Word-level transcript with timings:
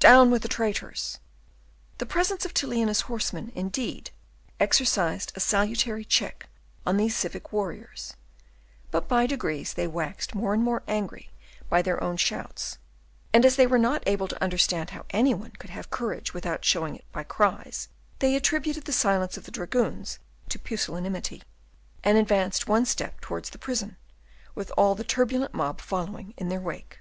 Down 0.00 0.28
with 0.32 0.42
the 0.42 0.48
traitors!" 0.48 1.20
The 1.98 2.04
presence 2.04 2.44
of 2.44 2.52
Tilly 2.52 2.80
and 2.80 2.90
his 2.90 3.02
horsemen, 3.02 3.52
indeed, 3.54 4.10
exercised 4.58 5.30
a 5.36 5.40
salutary 5.40 6.04
check 6.04 6.48
on 6.84 6.96
these 6.96 7.14
civic 7.14 7.52
warriors; 7.52 8.14
but 8.90 9.06
by 9.06 9.28
degrees 9.28 9.72
they 9.74 9.86
waxed 9.86 10.34
more 10.34 10.52
and 10.52 10.64
more 10.64 10.82
angry 10.88 11.30
by 11.68 11.80
their 11.80 12.02
own 12.02 12.16
shouts, 12.16 12.78
and 13.32 13.46
as 13.46 13.54
they 13.54 13.68
were 13.68 13.78
not 13.78 14.02
able 14.04 14.26
to 14.26 14.42
understand 14.42 14.90
how 14.90 15.06
any 15.10 15.32
one 15.32 15.52
could 15.52 15.70
have 15.70 15.90
courage 15.90 16.34
without 16.34 16.64
showing 16.64 16.96
it 16.96 17.04
by 17.12 17.22
cries, 17.22 17.86
they 18.18 18.34
attributed 18.34 18.86
the 18.86 18.92
silence 18.92 19.36
of 19.36 19.44
the 19.44 19.52
dragoons 19.52 20.18
to 20.48 20.58
pusillanimity, 20.58 21.40
and 22.02 22.18
advanced 22.18 22.66
one 22.66 22.84
step 22.84 23.20
towards 23.20 23.50
the 23.50 23.58
prison, 23.58 23.96
with 24.56 24.72
all 24.76 24.96
the 24.96 25.04
turbulent 25.04 25.54
mob 25.54 25.80
following 25.80 26.34
in 26.36 26.48
their 26.48 26.58
wake. 26.60 26.98